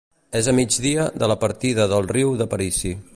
[0.37, 2.95] És a migdia de la partida del Riu d'Aparici.